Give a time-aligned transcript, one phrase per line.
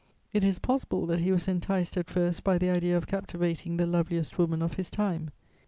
[0.33, 3.85] It is possible that he was enticed at first by the idea of captivating the
[3.85, 5.29] loveliest woman of his time.